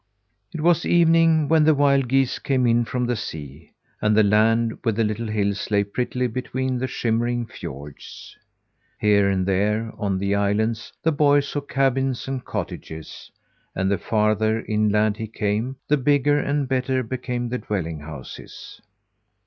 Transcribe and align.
It 0.51 0.61
was 0.61 0.83
evening 0.83 1.47
when 1.47 1.63
the 1.63 1.75
wild 1.75 2.07
geese 2.07 2.39
came 2.39 2.65
in 2.65 2.85
from 2.85 3.05
the 3.05 3.15
sea; 3.15 3.73
and 4.01 4.17
the 4.17 4.23
land 4.23 4.79
with 4.83 4.95
the 4.95 5.03
little 5.03 5.27
hills 5.27 5.69
lay 5.69 5.83
prettily 5.83 6.25
between 6.25 6.79
the 6.79 6.87
shimmering 6.87 7.45
fiords. 7.45 8.35
Here 8.99 9.29
and 9.29 9.45
there, 9.45 9.93
on 9.99 10.17
the 10.17 10.33
islands, 10.33 10.91
the 11.03 11.11
boy 11.11 11.41
saw 11.41 11.61
cabins 11.61 12.27
and 12.27 12.43
cottages; 12.43 13.29
and 13.75 13.91
the 13.91 13.99
farther 13.99 14.63
inland 14.65 15.17
he 15.17 15.27
came, 15.27 15.75
the 15.87 15.97
bigger 15.97 16.39
and 16.39 16.67
better 16.67 17.03
became 17.03 17.49
the 17.49 17.59
dwelling 17.59 17.99
houses. 17.99 18.81